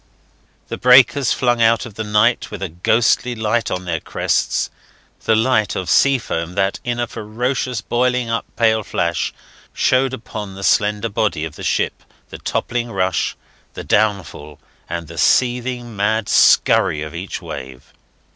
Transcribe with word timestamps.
The 0.69 0.79
breakers 0.79 1.31
flung 1.31 1.61
out 1.61 1.85
of 1.85 1.93
the 1.93 2.03
night 2.03 2.49
with 2.49 2.63
a 2.63 2.69
ghostly 2.69 3.35
light 3.35 3.69
on 3.69 3.85
their 3.85 3.99
crests 3.99 4.71
the 5.25 5.35
light 5.35 5.75
of 5.75 5.91
sea 5.91 6.17
foam 6.17 6.55
that 6.55 6.79
in 6.83 6.99
a 6.99 7.05
ferocious, 7.05 7.81
boiling 7.81 8.27
up 8.27 8.45
pale 8.55 8.83
flash 8.83 9.31
showed 9.75 10.15
upon 10.15 10.55
the 10.55 10.63
slender 10.63 11.07
body 11.07 11.45
of 11.45 11.55
the 11.55 11.61
ship 11.61 12.01
the 12.31 12.39
toppling 12.39 12.91
rush, 12.91 13.35
the 13.75 13.83
downfall, 13.83 14.59
and 14.89 15.07
the 15.07 15.19
seething 15.19 15.95
mad 15.95 16.27
scurry 16.27 17.03
of 17.03 17.13
each 17.13 17.39
wave. 17.39 17.93